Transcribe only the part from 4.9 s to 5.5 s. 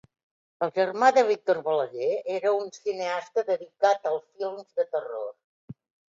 terror.